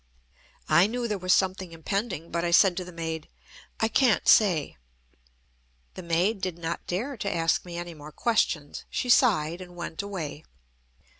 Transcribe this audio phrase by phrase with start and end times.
[0.67, 3.29] I knew there was something impending, but I said to the maid:
[3.79, 4.75] "I can't say."
[5.93, 8.83] The maid did not dare to ask me any more questions.
[8.89, 10.43] She sighed, and went away.